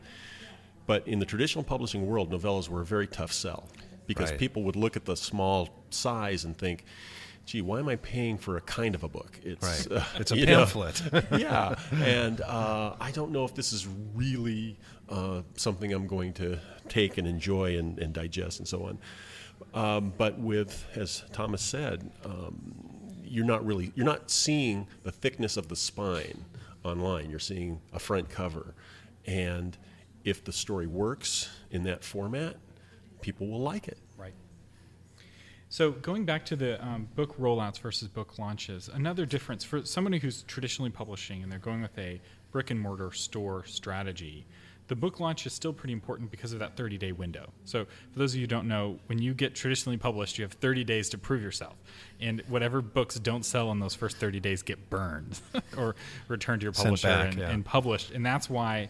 But 0.86 1.08
in 1.08 1.18
the 1.18 1.24
traditional 1.24 1.64
publishing 1.64 2.06
world, 2.06 2.30
novellas 2.30 2.68
were 2.68 2.82
a 2.82 2.84
very 2.84 3.06
tough 3.06 3.32
sell 3.32 3.68
because 4.06 4.30
Right. 4.30 4.38
people 4.38 4.64
would 4.64 4.76
look 4.76 4.96
at 4.96 5.06
the 5.06 5.16
small 5.16 5.70
size 5.88 6.44
and 6.44 6.54
think, 6.54 6.84
"Gee, 7.46 7.62
why 7.62 7.78
am 7.78 7.88
I 7.88 7.96
paying 7.96 8.36
for 8.36 8.58
a 8.58 8.60
kind 8.60 8.94
of 8.94 9.02
a 9.02 9.08
book?" 9.08 9.40
It's 9.42 9.88
Right. 9.88 9.98
uh, 9.98 10.04
It's 10.20 10.30
a 10.30 10.36
pamphlet. 10.46 11.02
yeah, 11.38 11.74
and 11.92 12.42
uh, 12.42 12.96
I 13.00 13.10
don't 13.12 13.32
know 13.32 13.46
if 13.46 13.54
this 13.54 13.72
is 13.72 13.88
really 14.14 14.78
uh, 15.08 15.40
something 15.56 15.90
I'm 15.90 16.06
going 16.06 16.34
to 16.34 16.58
take 16.90 17.16
and 17.16 17.26
enjoy 17.26 17.78
and, 17.78 17.98
and 17.98 18.12
digest 18.12 18.58
and 18.58 18.68
so 18.68 18.84
on. 18.84 18.98
Um, 19.72 20.12
but 20.16 20.38
with, 20.38 20.86
as 20.94 21.24
Thomas 21.32 21.62
said, 21.62 22.10
um, 22.24 22.74
you're 23.24 23.44
not 23.44 23.66
really 23.66 23.92
you're 23.96 24.06
not 24.06 24.30
seeing 24.30 24.86
the 25.02 25.10
thickness 25.10 25.56
of 25.56 25.68
the 25.68 25.76
spine 25.76 26.44
online. 26.84 27.30
You're 27.30 27.40
seeing 27.40 27.80
a 27.92 27.98
front 27.98 28.30
cover, 28.30 28.74
and 29.26 29.76
if 30.22 30.44
the 30.44 30.52
story 30.52 30.86
works 30.86 31.50
in 31.70 31.82
that 31.84 32.04
format, 32.04 32.56
people 33.20 33.48
will 33.48 33.60
like 33.60 33.88
it. 33.88 33.98
Right. 34.16 34.34
So 35.68 35.90
going 35.90 36.24
back 36.24 36.44
to 36.46 36.56
the 36.56 36.82
um, 36.84 37.08
book 37.16 37.36
rollouts 37.38 37.80
versus 37.80 38.06
book 38.06 38.38
launches, 38.38 38.88
another 38.88 39.26
difference 39.26 39.64
for 39.64 39.84
somebody 39.84 40.18
who's 40.18 40.42
traditionally 40.44 40.90
publishing 40.90 41.42
and 41.42 41.50
they're 41.50 41.58
going 41.58 41.82
with 41.82 41.98
a 41.98 42.20
brick 42.52 42.70
and 42.70 42.80
mortar 42.80 43.10
store 43.10 43.64
strategy, 43.64 44.46
the 44.88 44.96
book 44.96 45.20
launch 45.20 45.46
is 45.46 45.52
still 45.52 45.72
pretty 45.72 45.92
important 45.92 46.30
because 46.30 46.52
of 46.52 46.58
that 46.58 46.76
30 46.76 46.98
day 46.98 47.12
window. 47.12 47.50
So 47.64 47.84
for 47.84 48.18
those 48.18 48.32
of 48.32 48.36
you 48.36 48.42
who 48.42 48.48
don't 48.48 48.68
know, 48.68 48.98
when 49.06 49.20
you 49.20 49.34
get 49.34 49.54
traditionally 49.54 49.96
published, 49.96 50.38
you 50.38 50.44
have 50.44 50.52
30 50.52 50.84
days 50.84 51.08
to 51.10 51.18
prove 51.18 51.42
yourself. 51.42 51.74
And 52.20 52.42
whatever 52.48 52.82
books 52.82 53.18
don't 53.18 53.44
sell 53.44 53.70
in 53.72 53.78
those 53.80 53.94
first 53.94 54.18
30 54.18 54.40
days 54.40 54.62
get 54.62 54.90
burned 54.90 55.40
or 55.76 55.96
returned 56.28 56.60
to 56.60 56.64
your 56.64 56.72
publisher 56.72 57.08
back, 57.08 57.30
and, 57.30 57.38
yeah. 57.38 57.50
and 57.50 57.64
published. 57.64 58.10
And 58.10 58.24
that's 58.24 58.50
why 58.50 58.88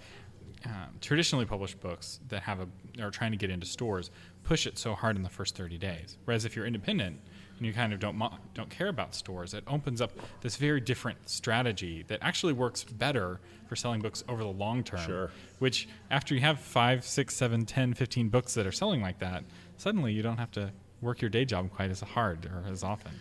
um, 0.66 0.94
traditionally 1.00 1.44
published 1.44 1.80
books 1.80 2.20
that 2.28 2.42
have 2.42 2.60
a 2.60 2.68
are 3.02 3.10
trying 3.10 3.32
to 3.32 3.36
get 3.36 3.50
into 3.50 3.66
stores 3.66 4.10
push 4.44 4.66
it 4.66 4.78
so 4.78 4.94
hard 4.94 5.16
in 5.16 5.22
the 5.22 5.28
first 5.28 5.56
30 5.56 5.78
days. 5.78 6.16
Whereas 6.24 6.44
if 6.44 6.54
you're 6.54 6.66
independent 6.66 7.20
and 7.56 7.66
you 7.66 7.72
kind 7.72 7.92
of 7.92 8.00
don't 8.00 8.16
mo- 8.16 8.36
don't 8.54 8.70
care 8.70 8.88
about 8.88 9.14
stores, 9.14 9.54
it 9.54 9.64
opens 9.66 10.00
up 10.00 10.12
this 10.40 10.56
very 10.56 10.80
different 10.80 11.28
strategy 11.28 12.04
that 12.08 12.18
actually 12.22 12.52
works 12.52 12.84
better 12.84 13.40
for 13.68 13.76
selling 13.76 14.00
books 14.00 14.24
over 14.28 14.42
the 14.42 14.48
long 14.48 14.82
term. 14.82 15.00
Sure. 15.00 15.30
Which 15.58 15.88
after 16.10 16.34
you 16.34 16.40
have 16.40 16.60
five, 16.60 17.04
six, 17.04 17.34
seven, 17.34 17.64
ten, 17.64 17.94
fifteen 17.94 18.28
books 18.28 18.54
that 18.54 18.66
are 18.66 18.72
selling 18.72 19.00
like 19.00 19.18
that, 19.20 19.44
suddenly 19.76 20.12
you 20.12 20.22
don't 20.22 20.38
have 20.38 20.50
to 20.52 20.72
work 21.00 21.20
your 21.20 21.28
day 21.30 21.44
job 21.44 21.70
quite 21.70 21.90
as 21.90 22.00
hard 22.00 22.46
or 22.46 22.64
as 22.70 22.82
often. 22.82 23.12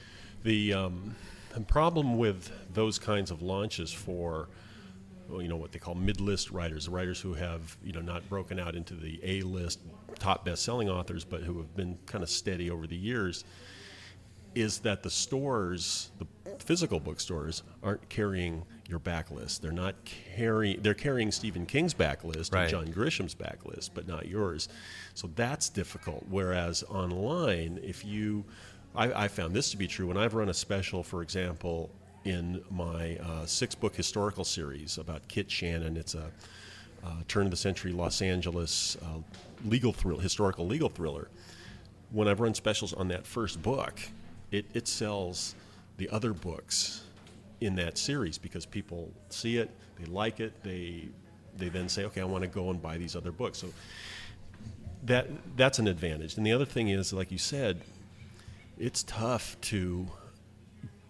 The, 0.43 0.73
um, 0.73 1.15
the 1.53 1.61
problem 1.61 2.17
with 2.17 2.51
those 2.73 2.99
kinds 2.99 3.31
of 3.31 3.41
launches 3.41 3.93
for 3.93 4.49
well, 5.29 5.41
you 5.41 5.47
know 5.47 5.55
what 5.55 5.71
they 5.71 5.79
call 5.79 5.95
mid-list 5.95 6.51
writers, 6.51 6.89
writers 6.89 7.19
who 7.19 7.33
have 7.33 7.77
you 7.83 7.93
know 7.93 8.01
not 8.01 8.27
broken 8.29 8.59
out 8.59 8.75
into 8.75 8.93
the 8.93 9.19
A-list 9.23 9.79
top 10.19 10.45
best-selling 10.45 10.89
authors, 10.89 11.23
but 11.23 11.41
who 11.41 11.57
have 11.57 11.75
been 11.75 11.97
kind 12.05 12.23
of 12.23 12.29
steady 12.29 12.69
over 12.69 12.87
the 12.87 12.95
years, 12.95 13.43
is 14.55 14.79
that 14.79 15.03
the 15.03 15.09
stores, 15.09 16.11
the 16.19 16.25
physical 16.59 16.99
bookstores, 16.99 17.63
aren't 17.81 18.07
carrying 18.09 18.63
your 18.87 18.99
backlist. 18.99 19.61
They're 19.61 19.71
not 19.71 19.95
carrying. 20.35 20.81
They're 20.81 20.93
carrying 20.93 21.31
Stephen 21.31 21.65
King's 21.65 21.93
backlist 21.93 22.53
Right. 22.53 22.61
and 22.63 22.69
John 22.69 22.91
Grisham's 22.91 23.35
backlist, 23.35 23.91
but 23.93 24.07
not 24.07 24.27
yours. 24.27 24.69
So 25.13 25.29
that's 25.35 25.69
difficult. 25.69 26.25
Whereas 26.29 26.83
online, 26.89 27.79
if 27.83 28.05
you, 28.05 28.43
I, 28.95 29.23
I 29.25 29.27
found 29.27 29.53
this 29.53 29.71
to 29.71 29.77
be 29.77 29.87
true 29.87 30.07
when 30.07 30.17
I've 30.17 30.33
run 30.33 30.49
a 30.49 30.53
special, 30.53 31.03
for 31.03 31.21
example, 31.21 31.89
in 32.25 32.63
my 32.71 33.17
uh, 33.17 33.45
six-book 33.45 33.95
historical 33.95 34.43
series 34.43 34.97
about 34.97 35.27
Kit 35.27 35.49
Shannon. 35.51 35.97
It's 35.97 36.15
a 36.15 36.31
uh, 37.03 37.09
turn 37.27 37.45
of 37.45 37.51
the 37.51 37.57
century 37.57 37.91
Los 37.91 38.21
Angeles 38.21 38.95
uh, 39.01 39.19
legal 39.65 39.91
thrill, 39.91 40.19
historical 40.19 40.65
legal 40.65 40.87
thriller. 40.89 41.27
When 42.11 42.27
I've 42.27 42.39
run 42.39 42.53
specials 42.53 42.93
on 42.93 43.07
that 43.09 43.25
first 43.27 43.61
book, 43.61 43.99
it, 44.53 44.65
it 44.73 44.87
sells 44.87 45.55
the 45.97 46.07
other 46.09 46.31
books 46.31 47.03
in 47.59 47.75
that 47.75 47.97
series 47.97 48.37
because 48.37 48.65
people 48.65 49.11
see 49.29 49.57
it, 49.57 49.69
they 49.99 50.05
like 50.05 50.39
it, 50.39 50.63
they 50.63 51.09
they 51.55 51.69
then 51.69 51.87
say, 51.87 52.05
okay, 52.05 52.21
I 52.21 52.23
want 52.23 52.43
to 52.43 52.47
go 52.47 52.71
and 52.71 52.81
buy 52.81 52.97
these 52.97 53.15
other 53.15 53.31
books. 53.31 53.59
So 53.59 53.67
that 55.03 55.27
that's 55.57 55.79
an 55.79 55.87
advantage. 55.87 56.37
And 56.37 56.45
the 56.45 56.51
other 56.51 56.65
thing 56.65 56.89
is, 56.89 57.11
like 57.11 57.31
you 57.31 57.37
said, 57.37 57.81
it's 58.77 59.03
tough 59.03 59.59
to 59.61 60.07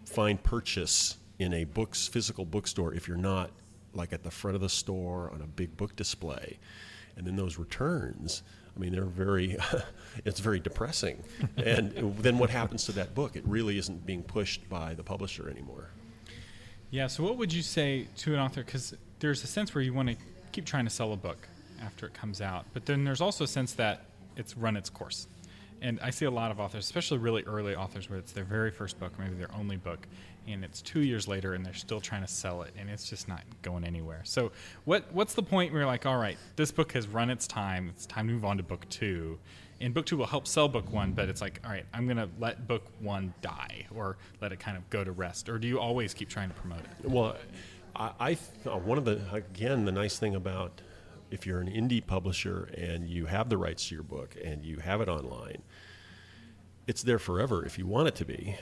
find 0.06 0.42
purchase 0.42 1.18
in 1.38 1.52
a 1.52 1.64
books 1.64 2.08
physical 2.08 2.44
bookstore 2.44 2.94
if 2.94 3.08
you're 3.08 3.16
not 3.16 3.50
like 3.92 4.12
at 4.12 4.22
the 4.22 4.30
front 4.30 4.54
of 4.54 4.60
the 4.60 4.68
store 4.68 5.30
on 5.34 5.40
a 5.40 5.46
big 5.46 5.76
book 5.76 5.96
display 5.96 6.58
and 7.16 7.26
then 7.26 7.36
those 7.36 7.58
returns 7.58 8.42
i 8.76 8.80
mean 8.80 8.92
they're 8.92 9.04
very 9.04 9.56
it's 10.24 10.40
very 10.40 10.60
depressing 10.60 11.22
and 11.56 11.92
then 12.18 12.38
what 12.38 12.50
happens 12.50 12.84
to 12.84 12.92
that 12.92 13.14
book 13.14 13.36
it 13.36 13.44
really 13.46 13.78
isn't 13.78 14.04
being 14.06 14.22
pushed 14.22 14.68
by 14.68 14.94
the 14.94 15.02
publisher 15.02 15.48
anymore 15.48 15.90
Yeah. 16.90 17.08
So, 17.08 17.24
what 17.24 17.38
would 17.38 17.52
you 17.52 17.62
say 17.62 18.06
to 18.18 18.34
an 18.34 18.38
author? 18.40 18.62
Because 18.62 18.94
there's 19.18 19.42
a 19.42 19.48
sense 19.48 19.74
where 19.74 19.82
you 19.82 19.92
want 19.92 20.10
to 20.10 20.16
keep 20.52 20.64
trying 20.64 20.84
to 20.84 20.90
sell 20.90 21.12
a 21.12 21.16
book 21.16 21.48
after 21.82 22.06
it 22.06 22.14
comes 22.14 22.40
out, 22.40 22.66
but 22.72 22.86
then 22.86 23.02
there's 23.04 23.20
also 23.20 23.42
a 23.44 23.48
sense 23.48 23.72
that 23.74 24.04
it's 24.36 24.56
run 24.56 24.76
its 24.76 24.90
course. 24.90 25.26
And 25.82 25.98
I 26.00 26.10
see 26.10 26.24
a 26.24 26.30
lot 26.30 26.50
of 26.52 26.60
authors, 26.60 26.84
especially 26.84 27.18
really 27.18 27.42
early 27.44 27.74
authors, 27.74 28.08
where 28.08 28.18
it's 28.18 28.30
their 28.32 28.44
very 28.44 28.70
first 28.70 29.00
book, 29.00 29.18
maybe 29.18 29.34
their 29.34 29.52
only 29.58 29.76
book, 29.76 30.06
and 30.46 30.64
it's 30.64 30.82
two 30.82 31.00
years 31.00 31.26
later, 31.26 31.54
and 31.54 31.64
they're 31.64 31.74
still 31.74 32.00
trying 32.00 32.22
to 32.22 32.28
sell 32.28 32.62
it, 32.62 32.72
and 32.78 32.88
it's 32.90 33.08
just 33.08 33.28
not 33.28 33.42
going 33.62 33.84
anywhere. 33.84 34.20
So, 34.24 34.52
what 34.84 35.12
what's 35.12 35.34
the 35.34 35.42
point 35.42 35.72
where 35.72 35.82
you're 35.82 35.86
like, 35.86 36.06
all 36.06 36.18
right, 36.18 36.38
this 36.56 36.70
book 36.70 36.92
has 36.92 37.08
run 37.08 37.30
its 37.30 37.46
time. 37.46 37.88
It's 37.88 38.06
time 38.06 38.26
to 38.28 38.32
move 38.32 38.44
on 38.44 38.56
to 38.58 38.62
book 38.62 38.88
two, 38.88 39.38
and 39.80 39.92
book 39.94 40.06
two 40.06 40.16
will 40.16 40.26
help 40.26 40.46
sell 40.46 40.68
book 40.68 40.92
one, 40.92 41.12
but 41.12 41.28
it's 41.28 41.40
like, 41.40 41.60
all 41.64 41.70
right, 41.70 41.84
I'm 41.92 42.06
going 42.06 42.16
to 42.16 42.28
let 42.38 42.66
book 42.66 42.84
one 43.00 43.34
die, 43.42 43.86
or 43.94 44.16
let 44.40 44.52
it 44.52 44.60
kind 44.60 44.76
of 44.76 44.88
go 44.90 45.04
to 45.04 45.12
rest, 45.12 45.48
or 45.48 45.58
do 45.58 45.68
you 45.68 45.78
always 45.78 46.14
keep 46.14 46.28
trying 46.28 46.48
to 46.48 46.54
promote 46.54 46.80
it? 46.80 47.08
Well, 47.08 47.36
I, 47.96 48.12
I 48.18 48.28
th- 48.34 48.40
uh, 48.66 48.78
one 48.78 48.98
of 48.98 49.04
the 49.04 49.20
again 49.32 49.84
the 49.84 49.92
nice 49.92 50.18
thing 50.18 50.34
about 50.34 50.80
if 51.30 51.46
you're 51.46 51.60
an 51.60 51.68
indie 51.68 52.04
publisher 52.04 52.70
and 52.76 53.08
you 53.08 53.26
have 53.26 53.48
the 53.48 53.58
rights 53.58 53.88
to 53.88 53.94
your 53.94 54.04
book 54.04 54.36
and 54.42 54.64
you 54.64 54.78
have 54.78 55.00
it 55.00 55.08
online, 55.08 55.62
it's 56.86 57.02
there 57.02 57.18
forever 57.18 57.64
if 57.64 57.78
you 57.78 57.86
want 57.86 58.08
it 58.08 58.14
to 58.16 58.24
be. 58.24 58.56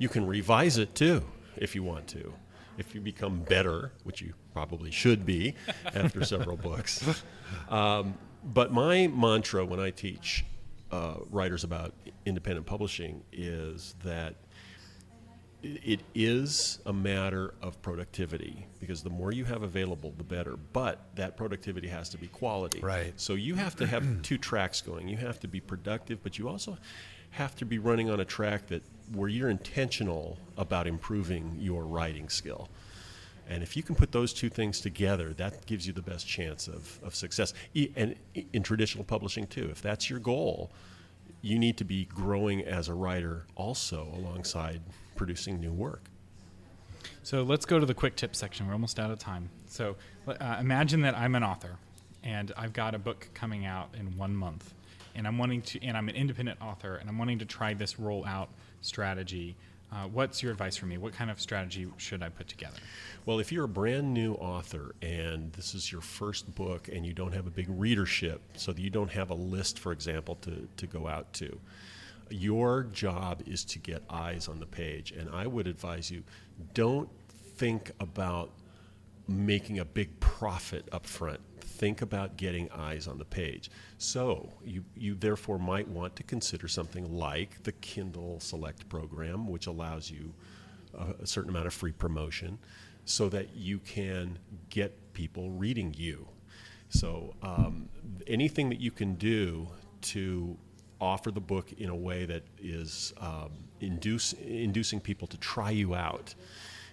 You 0.00 0.08
can 0.08 0.26
revise 0.26 0.78
it 0.78 0.94
too 0.94 1.22
if 1.56 1.74
you 1.74 1.82
want 1.82 2.08
to. 2.08 2.32
If 2.78 2.94
you 2.94 3.02
become 3.02 3.40
better, 3.40 3.92
which 4.04 4.22
you 4.22 4.32
probably 4.54 4.90
should 4.90 5.26
be 5.26 5.54
after 5.94 6.24
several 6.24 6.56
books. 6.56 7.04
Um, 7.68 8.14
but 8.42 8.72
my 8.72 9.08
mantra 9.08 9.62
when 9.66 9.78
I 9.78 9.90
teach 9.90 10.46
uh, 10.90 11.16
writers 11.28 11.64
about 11.64 11.92
independent 12.24 12.64
publishing 12.66 13.22
is 13.30 13.94
that 14.02 14.36
it 15.62 16.00
is 16.14 16.78
a 16.86 16.92
matter 16.94 17.52
of 17.60 17.82
productivity 17.82 18.66
because 18.78 19.02
the 19.02 19.10
more 19.10 19.30
you 19.32 19.44
have 19.44 19.62
available, 19.62 20.14
the 20.16 20.24
better. 20.24 20.56
But 20.72 21.14
that 21.16 21.36
productivity 21.36 21.88
has 21.88 22.08
to 22.08 22.16
be 22.16 22.28
quality. 22.28 22.80
Right. 22.80 23.12
So 23.20 23.34
you 23.34 23.54
have 23.56 23.76
to 23.76 23.86
have 23.86 24.22
two 24.22 24.38
tracks 24.38 24.80
going. 24.80 25.08
You 25.08 25.18
have 25.18 25.38
to 25.40 25.48
be 25.48 25.60
productive, 25.60 26.22
but 26.22 26.38
you 26.38 26.48
also 26.48 26.78
have 27.30 27.54
to 27.56 27.64
be 27.64 27.78
running 27.78 28.10
on 28.10 28.20
a 28.20 28.24
track 28.24 28.66
that 28.68 28.82
where 29.12 29.28
you're 29.28 29.50
intentional 29.50 30.38
about 30.56 30.86
improving 30.86 31.56
your 31.58 31.84
writing 31.84 32.28
skill. 32.28 32.68
And 33.48 33.62
if 33.62 33.76
you 33.76 33.82
can 33.82 33.96
put 33.96 34.12
those 34.12 34.32
two 34.32 34.48
things 34.48 34.80
together, 34.80 35.32
that 35.34 35.66
gives 35.66 35.84
you 35.84 35.92
the 35.92 36.02
best 36.02 36.26
chance 36.26 36.68
of, 36.68 37.00
of 37.02 37.16
success. 37.16 37.52
And 37.96 38.14
in 38.52 38.62
traditional 38.62 39.02
publishing, 39.02 39.48
too, 39.48 39.68
if 39.72 39.82
that's 39.82 40.08
your 40.08 40.20
goal, 40.20 40.70
you 41.42 41.58
need 41.58 41.76
to 41.78 41.84
be 41.84 42.04
growing 42.04 42.62
as 42.62 42.88
a 42.88 42.94
writer 42.94 43.46
also 43.56 44.08
alongside 44.14 44.80
producing 45.16 45.58
new 45.60 45.72
work. 45.72 46.04
So 47.22 47.42
let's 47.42 47.66
go 47.66 47.80
to 47.80 47.86
the 47.86 47.94
quick 47.94 48.14
tip 48.14 48.36
section. 48.36 48.66
We're 48.66 48.74
almost 48.74 49.00
out 49.00 49.10
of 49.10 49.18
time. 49.18 49.50
So 49.66 49.96
uh, 50.28 50.58
imagine 50.60 51.00
that 51.02 51.16
I'm 51.16 51.34
an 51.34 51.42
author, 51.42 51.76
and 52.22 52.52
I've 52.56 52.72
got 52.72 52.94
a 52.94 52.98
book 52.98 53.28
coming 53.34 53.66
out 53.66 53.88
in 53.98 54.16
one 54.16 54.36
month, 54.36 54.74
and 55.20 55.26
I'm 55.26 55.36
wanting 55.36 55.60
to, 55.60 55.84
and 55.84 55.98
I'm 55.98 56.08
an 56.08 56.16
independent 56.16 56.62
author, 56.62 56.96
and 56.96 57.06
I'm 57.06 57.18
wanting 57.18 57.40
to 57.40 57.44
try 57.44 57.74
this 57.74 57.96
rollout 57.96 58.48
strategy. 58.80 59.54
Uh, 59.92 60.04
what's 60.04 60.42
your 60.42 60.50
advice 60.50 60.78
for 60.78 60.86
me? 60.86 60.96
What 60.96 61.12
kind 61.12 61.30
of 61.30 61.38
strategy 61.38 61.86
should 61.98 62.22
I 62.22 62.30
put 62.30 62.48
together? 62.48 62.78
Well, 63.26 63.38
if 63.38 63.52
you're 63.52 63.66
a 63.66 63.68
brand 63.68 64.14
new 64.14 64.32
author 64.36 64.94
and 65.02 65.52
this 65.52 65.74
is 65.74 65.92
your 65.92 66.00
first 66.00 66.54
book 66.54 66.88
and 66.90 67.04
you 67.04 67.12
don't 67.12 67.34
have 67.34 67.46
a 67.46 67.50
big 67.50 67.66
readership, 67.68 68.40
so 68.54 68.72
that 68.72 68.80
you 68.80 68.88
don't 68.88 69.10
have 69.10 69.28
a 69.28 69.34
list, 69.34 69.78
for 69.78 69.92
example, 69.92 70.36
to, 70.36 70.66
to 70.78 70.86
go 70.86 71.06
out 71.06 71.30
to, 71.34 71.60
your 72.30 72.84
job 72.84 73.42
is 73.44 73.62
to 73.66 73.78
get 73.78 74.02
eyes 74.08 74.48
on 74.48 74.58
the 74.58 74.64
page. 74.64 75.12
And 75.12 75.28
I 75.28 75.46
would 75.46 75.66
advise 75.66 76.10
you 76.10 76.22
don't 76.72 77.10
think 77.58 77.90
about 78.00 78.52
making 79.28 79.80
a 79.80 79.84
big 79.84 80.18
profit 80.18 80.88
up 80.92 81.04
front. 81.04 81.40
Think 81.80 82.02
about 82.02 82.36
getting 82.36 82.70
eyes 82.72 83.08
on 83.08 83.16
the 83.16 83.24
page. 83.24 83.70
So, 83.96 84.52
you, 84.62 84.84
you 84.94 85.14
therefore 85.14 85.58
might 85.58 85.88
want 85.88 86.14
to 86.16 86.22
consider 86.22 86.68
something 86.68 87.10
like 87.10 87.62
the 87.62 87.72
Kindle 87.72 88.38
Select 88.38 88.86
program, 88.90 89.48
which 89.48 89.66
allows 89.66 90.10
you 90.10 90.34
a, 90.92 91.22
a 91.22 91.26
certain 91.26 91.48
amount 91.48 91.68
of 91.68 91.72
free 91.72 91.92
promotion 91.92 92.58
so 93.06 93.30
that 93.30 93.56
you 93.56 93.78
can 93.78 94.38
get 94.68 95.14
people 95.14 95.52
reading 95.52 95.94
you. 95.96 96.28
So, 96.90 97.32
um, 97.42 97.88
anything 98.26 98.68
that 98.68 98.78
you 98.78 98.90
can 98.90 99.14
do 99.14 99.66
to 100.02 100.58
offer 101.00 101.30
the 101.30 101.40
book 101.40 101.72
in 101.78 101.88
a 101.88 101.96
way 101.96 102.26
that 102.26 102.42
is 102.58 103.14
um, 103.22 103.52
induce, 103.80 104.34
inducing 104.34 105.00
people 105.00 105.26
to 105.28 105.38
try 105.38 105.70
you 105.70 105.94
out 105.94 106.34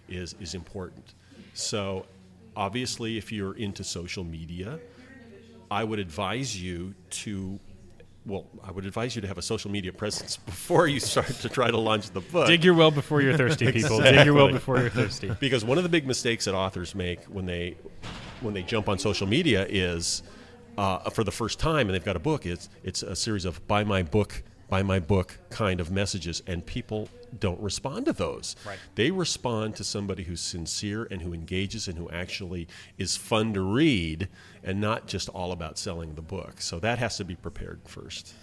is, 0.08 0.34
is 0.40 0.56
important. 0.56 1.14
So, 1.54 2.06
obviously, 2.58 3.18
if 3.18 3.32
you're 3.32 3.54
into 3.54 3.84
social 3.84 4.26
media, 4.26 4.80
I 5.72 5.84
would 5.84 6.00
advise 6.00 6.62
you 6.62 6.96
to. 7.12 7.60
Well, 8.26 8.46
I 8.62 8.72
would 8.72 8.86
advise 8.86 9.16
you 9.16 9.22
to 9.22 9.28
have 9.30 9.38
a 9.38 9.42
social 9.42 9.72
media 9.72 9.94
presence 9.94 10.36
before 10.52 10.88
you 10.88 11.00
start 11.00 11.28
to 11.28 11.48
try 11.48 11.72
to 11.72 11.78
launch 11.78 12.10
the 12.10 12.20
book. 12.20 12.48
Dig 12.48 12.66
your 12.66 12.74
well 12.74 12.92
before 12.92 13.22
you're 13.22 13.38
thirsty, 13.38 13.72
people. 13.72 14.02
Dig 14.02 14.26
your 14.26 14.34
well 14.34 14.52
before 14.52 14.80
you're 14.80 14.90
thirsty. 14.90 15.32
because 15.40 15.64
one 15.64 15.78
of 15.78 15.84
the 15.84 15.90
big 15.90 16.06
mistakes 16.06 16.44
that 16.46 16.54
authors 16.56 16.94
make 16.94 17.24
when 17.26 17.46
they 17.46 17.78
when 18.42 18.54
they 18.54 18.64
jump 18.64 18.90
on 18.90 19.00
social 19.00 19.28
media 19.28 19.66
is 19.70 20.24
uh, 20.78 21.10
for 21.10 21.24
the 21.24 21.32
first 21.32 21.58
time 21.58 21.88
and 21.88 21.96
they've 21.96 22.06
got 22.06 22.16
a 22.16 22.20
book 22.20 22.46
it's 22.46 22.70
it's 22.84 23.02
a 23.02 23.16
series 23.16 23.46
of 23.46 23.66
buy 23.68 23.84
my 23.84 24.04
book 24.04 24.44
buy 24.70 24.84
my 24.84 25.00
book 25.00 25.38
kind 25.50 25.80
of 25.80 25.90
messages 25.92 26.42
and 26.46 26.66
people 26.66 27.10
don't 27.40 27.60
respond 27.62 28.06
to 28.06 28.14
those 28.14 28.56
Right. 28.66 28.78
they 28.96 29.12
respond 29.12 29.76
to 29.78 29.84
somebody 29.84 30.24
who's 30.24 30.42
sincere 30.42 31.08
and 31.12 31.22
who 31.22 31.34
engages 31.34 31.88
and 31.88 31.98
who 31.98 32.10
actually 32.10 32.68
is 32.98 33.16
fun 33.18 33.54
to 33.54 33.62
read 33.62 34.28
and 34.64 34.80
not 34.82 35.08
just 35.08 35.30
all 35.30 35.52
about 35.52 35.78
selling 35.78 36.16
the 36.16 36.22
book 36.22 36.62
so 36.62 36.80
that 36.80 37.00
has 37.00 37.18
to 37.18 37.26
be 37.26 37.36
prepared 37.36 37.80
first 37.86 38.34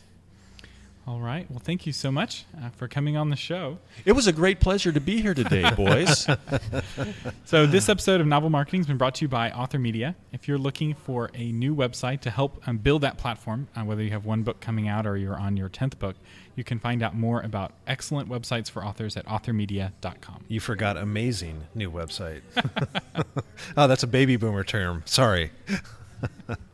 All 1.06 1.20
right. 1.20 1.44
Well, 1.50 1.60
thank 1.62 1.84
you 1.86 1.92
so 1.92 2.10
much 2.10 2.46
uh, 2.58 2.70
for 2.70 2.88
coming 2.88 3.14
on 3.14 3.28
the 3.28 3.36
show. 3.36 3.76
it 4.06 4.12
was 4.12 4.26
a 4.26 4.32
great 4.32 4.58
pleasure 4.60 4.90
to 4.92 5.00
be 5.00 5.20
here 5.20 5.34
today 5.34 5.68
boys 5.76 6.26
So, 7.44 7.66
this 7.66 7.88
episode 7.88 8.20
of 8.20 8.26
Novel 8.26 8.50
Marketing 8.50 8.80
has 8.80 8.86
been 8.86 8.96
brought 8.96 9.16
to 9.16 9.24
you 9.24 9.28
by 9.28 9.50
Author 9.50 9.78
Media. 9.78 10.16
If 10.32 10.48
you're 10.48 10.58
looking 10.58 10.94
for 10.94 11.30
a 11.34 11.52
new 11.52 11.74
website 11.74 12.20
to 12.22 12.30
help 12.30 12.66
um, 12.66 12.78
build 12.78 13.02
that 13.02 13.18
platform, 13.18 13.68
uh, 13.76 13.82
whether 13.82 14.02
you 14.02 14.10
have 14.10 14.24
one 14.24 14.42
book 14.42 14.60
coming 14.60 14.88
out 14.88 15.06
or 15.06 15.16
you're 15.16 15.38
on 15.38 15.56
your 15.56 15.68
10th 15.68 15.98
book, 15.98 16.16
you 16.56 16.64
can 16.64 16.78
find 16.78 17.02
out 17.02 17.14
more 17.14 17.40
about 17.40 17.72
excellent 17.86 18.28
websites 18.28 18.70
for 18.70 18.84
authors 18.84 19.16
at 19.16 19.26
authormedia.com. 19.26 20.44
You 20.48 20.60
forgot 20.60 20.96
amazing 20.96 21.64
new 21.74 21.90
website. 21.90 22.42
oh, 23.76 23.86
that's 23.86 24.02
a 24.02 24.08
baby 24.08 24.36
boomer 24.36 24.64
term. 24.64 25.02
Sorry. 25.04 25.50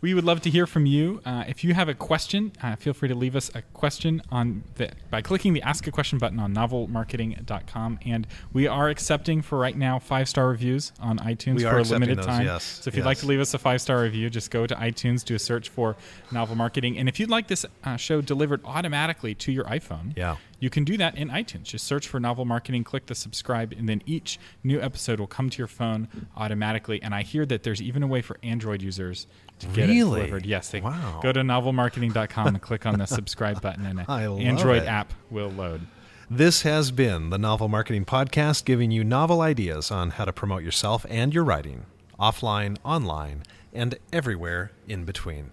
we 0.00 0.14
would 0.14 0.24
love 0.24 0.40
to 0.42 0.50
hear 0.50 0.66
from 0.66 0.86
you. 0.86 1.20
Uh, 1.24 1.44
if 1.48 1.64
you 1.64 1.74
have 1.74 1.88
a 1.88 1.94
question, 1.94 2.52
uh, 2.62 2.76
feel 2.76 2.92
free 2.92 3.08
to 3.08 3.14
leave 3.14 3.34
us 3.34 3.50
a 3.54 3.62
question 3.74 4.22
on 4.30 4.62
the 4.76 4.90
by 5.10 5.20
clicking 5.22 5.52
the 5.54 5.62
Ask 5.62 5.86
a 5.86 5.90
Question 5.90 6.18
button 6.18 6.38
on 6.38 6.54
novelmarketing.com. 6.54 7.98
And 8.04 8.26
we 8.52 8.66
are 8.66 8.88
accepting 8.88 9.42
for 9.42 9.58
right 9.58 9.76
now 9.76 9.98
five 9.98 10.28
star 10.28 10.48
reviews 10.48 10.92
on 11.00 11.18
iTunes 11.18 11.56
We 11.56 11.62
for 11.64 11.78
a 11.78 11.82
limited 11.82 12.18
those, 12.18 12.26
time. 12.26 12.46
yes, 12.46 12.64
So 12.82 12.88
if 12.88 12.96
you'd 12.96 13.04
like 13.06 13.18
to 13.18 13.26
leave 13.26 13.40
us 13.40 13.54
a 13.54 13.58
five 13.58 13.80
star 13.80 14.02
review, 14.02 14.30
just 14.30 14.50
go 14.50 14.66
to 14.66 14.74
iTunes, 14.74 15.24
do 15.24 15.34
a 15.34 15.38
search 15.38 15.68
for 15.68 15.96
Novel 16.30 16.56
Marketing, 16.56 16.96
and 16.98 17.08
if 17.08 17.18
you'd 17.18 17.30
like 17.30 17.48
this 17.48 17.64
uh, 17.84 17.96
show 17.96 18.20
delivered 18.20 18.60
automatically 18.64 19.34
to 19.36 19.52
your 19.52 19.64
iPhone, 19.64 20.16
Yeah. 20.16 20.36
you 20.60 20.70
can 20.70 20.84
do 20.84 20.96
that 20.98 21.16
in 21.16 21.28
iTunes. 21.30 21.64
Just 21.64 21.86
search 21.86 22.06
for 22.06 22.20
Novel 22.20 22.44
Marketing, 22.44 22.84
click 22.84 23.06
the 23.06 23.14
subscribe, 23.14 23.72
and 23.72 23.88
then 23.88 24.02
each 24.06 24.38
new 24.62 24.80
episode 24.80 25.20
will 25.20 25.26
come 25.26 25.50
to 25.50 25.58
your 25.58 25.66
phone 25.66 26.08
automatically. 26.36 27.02
And 27.02 27.14
I 27.14 27.22
hear 27.22 27.44
that 27.46 27.62
there's 27.62 27.82
even 27.82 28.02
a 28.02 28.06
way 28.06 28.22
for 28.22 28.38
Android 28.42 28.82
users 28.82 29.26
to 29.60 29.66
get 29.68 29.88
Really? 29.88 30.20
it 30.20 30.24
delivered. 30.24 30.46
Yes, 30.46 30.68
they 30.70 30.80
Wow. 30.80 31.20
go 31.22 31.32
to 31.32 31.40
novelmarketing.com 31.40 32.46
and 32.48 32.60
click 32.62 32.86
on 32.86 32.98
the 32.98 33.06
subscribe 33.18 33.60
button, 33.60 33.86
and 33.86 34.00
an 34.00 34.06
Android 34.40 34.82
it. 34.84 34.88
app 34.88 35.12
will 35.30 35.50
load. 35.50 35.86
This 36.30 36.62
has 36.62 36.90
been 36.90 37.30
the 37.30 37.38
Novel 37.38 37.68
Marketing 37.68 38.04
Podcast, 38.04 38.64
giving 38.66 38.90
you 38.90 39.02
novel 39.02 39.40
ideas 39.40 39.90
on 39.90 40.10
how 40.10 40.24
to 40.26 40.32
promote 40.32 40.62
yourself 40.62 41.06
and 41.08 41.32
your 41.32 41.44
writing 41.44 41.86
offline, 42.20 42.76
online, 42.84 43.44
and 43.72 43.94
everywhere 44.12 44.72
in 44.88 45.04
between. 45.04 45.50